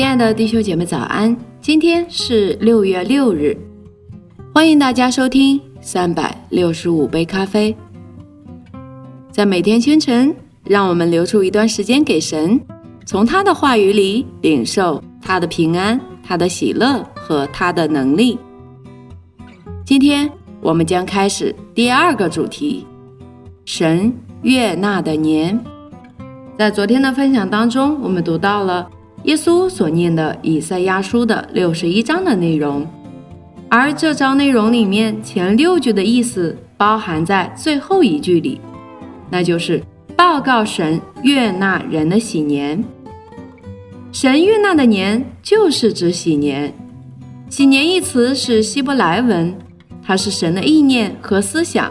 [0.00, 1.36] 亲爱的弟兄姐妹，早安！
[1.60, 3.54] 今天是六月六日，
[4.54, 7.76] 欢迎大家收听三百六十五杯咖啡。
[9.30, 10.34] 在每天清晨，
[10.64, 12.58] 让我们留出一段时间给神，
[13.04, 18.38] 从他的话语里领受他的平安、他的喜乐和他的能力。
[19.84, 22.86] 今天我们将开始第二个主题：
[23.66, 25.62] 神悦纳的年。
[26.56, 28.88] 在昨天的分享当中，我们读到了
[29.30, 32.84] 耶稣所念的以赛亚书的六十一章的内容，
[33.68, 38.60] 而这章内容里面前六句的意思包含在最后一句里，
[39.30, 39.80] 那就是
[40.16, 42.82] 报告神悦纳人的喜年。
[44.10, 46.74] 神悦纳的年就是指喜年，
[47.48, 49.56] 喜年一词是希伯来文，
[50.02, 51.88] 它是神的意念和思想。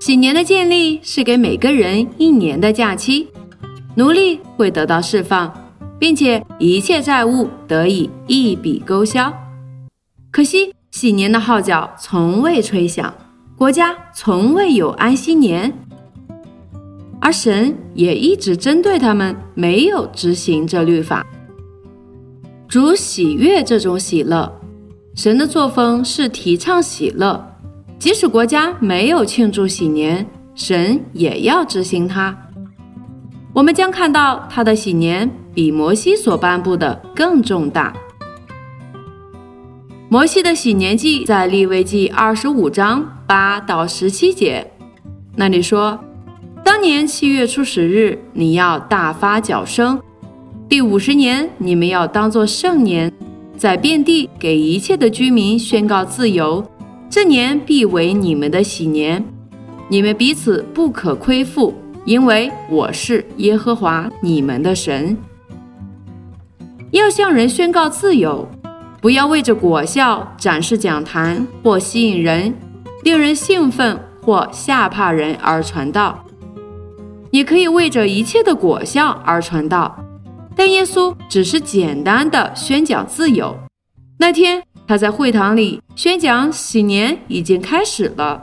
[0.00, 3.28] 喜年的建立是给每个人一年的假期。
[3.94, 5.52] 奴隶会得到释放，
[5.98, 9.32] 并且一切债务得以一笔勾销。
[10.30, 13.12] 可惜喜年的号角从未吹响，
[13.56, 15.72] 国家从未有安息年，
[17.20, 21.26] 而神也一直针对他们，没有执行这律法。
[22.68, 24.50] 主喜悦这种喜乐，
[25.14, 27.42] 神的作风是提倡喜乐，
[27.98, 30.24] 即使国家没有庆祝喜年，
[30.54, 32.36] 神也要执行它。
[33.54, 35.28] 我们将看到他的喜年
[35.58, 37.92] 比摩西所颁布的更重大。
[40.08, 44.64] 摩西的喜年记在立位记二十五章八到十七节，
[45.34, 45.98] 那里说：
[46.62, 49.98] 当年七月初十日，你要大发脚声；
[50.68, 53.12] 第五十年，你们要当作圣年，
[53.56, 56.64] 在遍地给一切的居民宣告自由。
[57.10, 59.26] 这年必为你们的喜年，
[59.88, 61.74] 你们彼此不可亏负。
[62.04, 65.14] 因为我是耶和华你们的神，
[66.90, 68.48] 要向人宣告自由，
[69.00, 72.54] 不要为着果效展示讲坛或吸引人、
[73.04, 76.24] 令人兴奋或吓怕人而传道。
[77.30, 79.98] 你可以为着一切的果效而传道，
[80.56, 83.54] 但耶稣只是简单的宣讲自由。
[84.18, 88.42] 那天他在会堂里宣讲喜年已经开始了。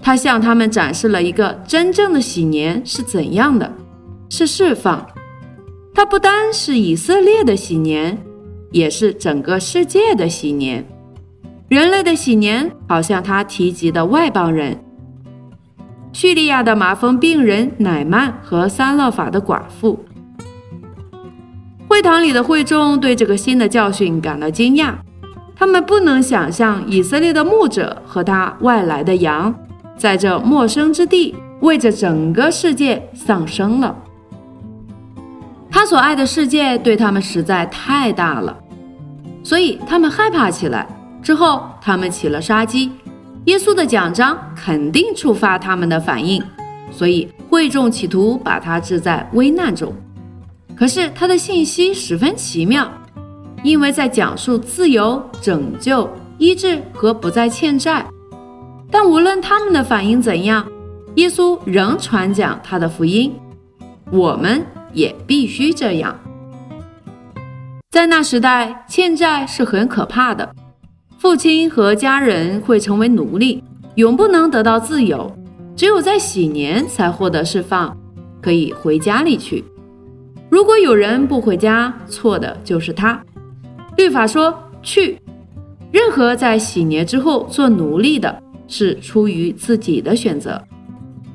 [0.00, 3.70] 他向他们展示了一个真正的喜年是怎样的，
[4.30, 5.04] 是释放。
[5.98, 8.16] 它不单是以色列的喜年，
[8.70, 10.86] 也是整个世界的喜年。
[11.68, 14.80] 人类的喜年，好像他提及的外邦人，
[16.12, 19.98] 叙利亚的麻风病人乃曼和三勒法的寡妇。
[21.88, 24.94] 会堂里的会众对这个新的教训感到惊讶，
[25.56, 29.52] 他们不能想象以色列的牧者和他外来的羊。
[29.96, 34.04] 在这陌生之地，为着整个世界丧生了。
[35.88, 38.54] 所爱的世界对他们实在太大了，
[39.42, 40.86] 所以他们害怕起来。
[41.22, 42.92] 之后，他们起了杀机。
[43.46, 46.42] 耶稣的奖章肯定触发他们的反应，
[46.90, 49.90] 所以会众企图把他置在危难中。
[50.76, 52.86] 可是他的信息十分奇妙，
[53.62, 56.06] 因为在讲述自由、拯救、
[56.36, 58.04] 医治和不再欠债。
[58.90, 60.66] 但无论他们的反应怎样，
[61.14, 63.34] 耶稣仍传讲他的福音。
[64.10, 64.62] 我们
[64.92, 66.18] 也必须这样。
[67.90, 70.54] 在那时代，欠债是很可怕的，
[71.18, 73.62] 父亲和家人会成为奴隶，
[73.94, 75.34] 永不能得到自由。
[75.76, 77.96] 只有在喜年才获得释放，
[78.42, 79.64] 可以回家里去。
[80.50, 83.20] 如果有人不回家，错的就是他。
[83.96, 85.18] 律法说去。
[85.90, 88.42] 任何在喜年之后做奴隶的。
[88.70, 90.62] 是出于自己的选择。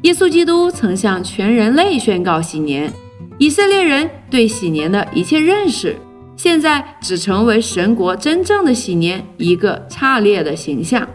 [0.03, 2.93] 耶稣基督曾向全人类宣告喜年，
[3.39, 5.95] 以色列人对喜年的一切认识，
[6.37, 11.07] 现在只成为神国真正的喜年一个差劣的形象。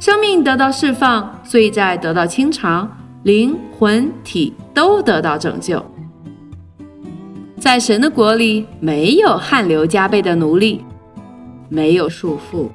[0.00, 2.90] 生命得到释放，罪债得到清偿，
[3.22, 5.84] 灵魂体都得到拯救。
[7.60, 10.84] 在神的国里，没有汗流浃背的奴隶，
[11.68, 12.68] 没有束缚。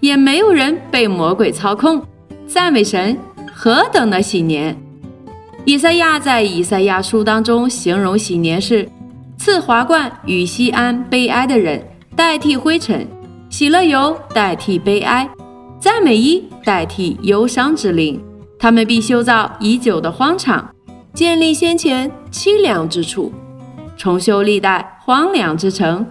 [0.00, 2.04] 也没有人被魔鬼操控，
[2.44, 3.16] 赞美神！
[3.54, 4.76] 何等的喜年！
[5.64, 8.88] 以赛亚在以赛亚书当中形容喜年是
[9.38, 11.80] 赐华冠与西安悲哀的人
[12.16, 13.06] 代替灰尘，
[13.48, 15.28] 喜乐油代替悲哀，
[15.78, 18.20] 赞美衣代替忧伤之灵。
[18.58, 20.68] 他们必修造已久的荒场，
[21.14, 23.32] 建立先前凄凉之处，
[23.96, 26.04] 重修历代荒凉之城。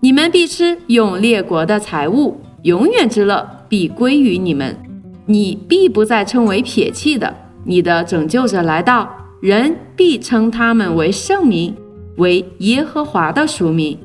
[0.00, 2.40] 你们必吃用列国的财物。
[2.62, 4.76] 永远之乐必归于你们，
[5.26, 7.32] 你必不再称为撇弃的。
[7.66, 9.10] 你的拯救者来到，
[9.40, 11.74] 人必称他们为圣名，
[12.16, 13.98] 为耶和华的属名。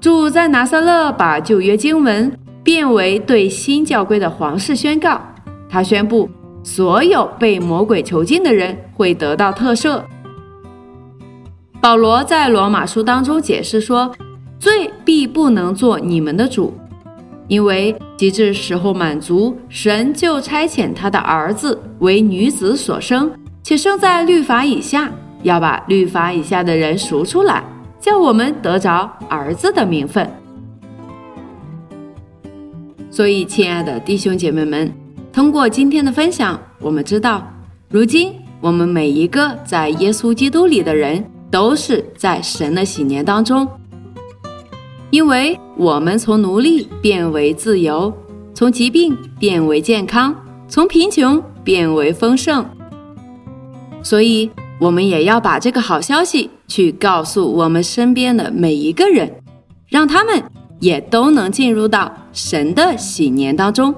[0.00, 2.32] 主在拿撒勒把旧约经文
[2.64, 5.20] 变为对新教规的皇室宣告，
[5.68, 6.28] 他宣布
[6.62, 10.00] 所有被魔鬼囚禁的人会得到特赦。
[11.82, 14.10] 保罗在罗马书当中解释说
[14.58, 16.72] ：“罪必不能做你们的主，
[17.48, 23.30] 因为及至时候满足，神就差遣他的儿子为女子所生，
[23.62, 25.10] 且生在律法以下，
[25.42, 27.62] 要把律法以下的人赎出来。”
[27.98, 30.30] 叫我们得着儿子的名分。
[33.10, 34.92] 所以，亲爱的弟兄姐妹们，
[35.32, 37.44] 通过今天的分享，我们知道，
[37.88, 43.66] 如今我们每一个在耶稣基督里的人，都是在神的喜年当中，
[45.16, 48.12] 因为我们从奴隶变为自由，
[48.52, 50.36] 从疾病变为健康，
[50.68, 52.62] 从贫穷变为丰盛。
[54.02, 54.50] 所以。
[54.78, 59.32] 我们也要把这个好消息去告诉我们身边的每一个人，
[59.88, 60.42] 让他们
[60.80, 63.94] 也都能进入到神的喜年当中。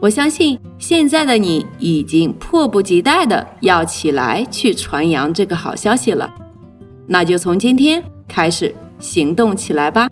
[0.00, 6.32] 我相信现在的你已经迫不及待的要起来去传扬这个好消息了，
[7.06, 10.08] 那就从今天开始行动起来吧！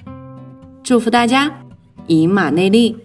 [0.82, 1.50] 祝福大家，
[2.06, 2.96] 以马内利。